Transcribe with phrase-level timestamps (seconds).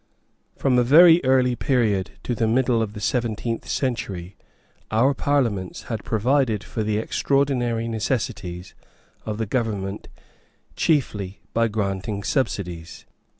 [0.55, 4.35] From a very early period to the middle of the seventeenth century,
[4.89, 8.73] our Parliaments had provided for the extraordinary necessities
[9.27, 10.07] of the government
[10.75, 13.05] chiefly by granting subsidies.